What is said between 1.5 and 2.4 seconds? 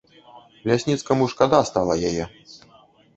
стала яе.